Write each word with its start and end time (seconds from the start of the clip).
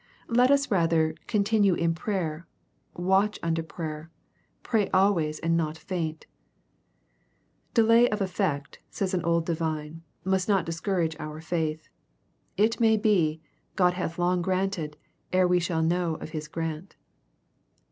Let 0.29 0.49
us 0.49 0.71
rather" 0.71 1.13
continue 1.27 1.75
in 1.75 1.93
prayer,''" 1.93 2.47
watch 2.95 3.37
unto 3.43 3.61
prayer,"" 3.61 4.09
pray 4.63 4.89
always, 4.89 5.37
and 5.37 5.55
not 5.55 5.77
faint."" 5.77 6.25
Delay 7.75 8.09
of 8.09 8.19
effect," 8.19 8.79
says 8.89 9.13
an 9.13 9.23
old 9.23 9.45
divine," 9.45 10.01
must 10.23 10.49
not 10.49 10.65
discourage 10.65 11.15
our 11.19 11.39
faith. 11.39 11.87
It 12.57 12.79
may 12.79 12.97
be, 12.97 13.41
God 13.75 13.93
hath 13.93 14.17
long 14.17 14.41
granted, 14.41 14.97
ere 15.31 15.47
we 15.47 15.59
shall 15.59 15.83
know 15.83 16.15
of 16.15 16.31
His 16.31 16.47
grant." 16.47 16.95